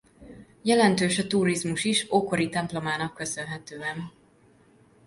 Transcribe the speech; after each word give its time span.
Jelentős 0.61 1.17
a 1.19 1.27
turizmus 1.27 1.83
is 1.83 2.11
ókori 2.11 2.49
templomának 2.49 3.13
köszönhetően. 3.13 4.11